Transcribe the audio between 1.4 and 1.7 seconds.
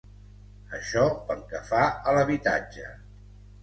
que